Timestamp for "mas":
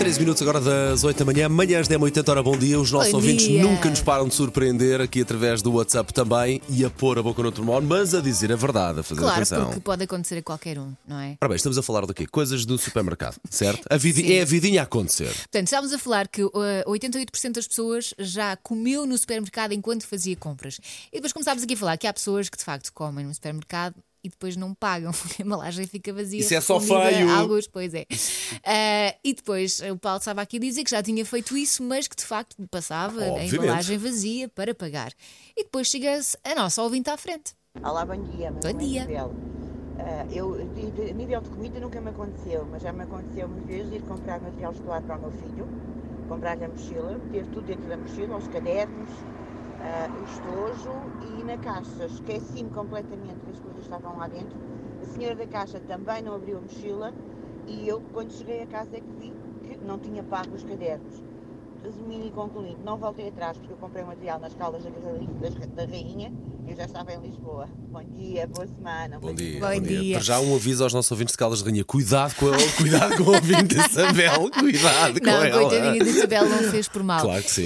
7.86-8.14, 31.82-32.06, 42.70-42.82